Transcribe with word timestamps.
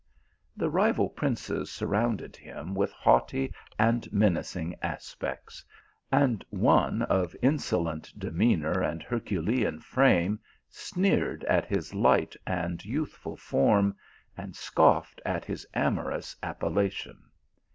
The 0.57 0.71
rival 0.71 1.09
princes 1.09 1.71
surrounded 1.71 2.35
him 2.35 2.73
with 2.73 2.91
haughty 2.91 3.53
and 3.77 4.11
menacing 4.11 4.73
aspects, 4.81 5.63
and 6.11 6.43
one 6.49 7.03
of 7.03 7.35
insolent 7.39 8.11
demeanour 8.17 8.81
and 8.81 9.03
Herculean 9.03 9.79
frame 9.79 10.39
sneered 10.71 11.43
at 11.43 11.65
his 11.65 11.93
light 11.93 12.35
and 12.47 12.83
youth 12.83 13.13
ful 13.13 13.37
form, 13.37 13.95
and 14.35 14.55
scoffed 14.55 15.21
at 15.23 15.45
his 15.45 15.67
amorous 15.75 16.35
appellation. 16.41 17.19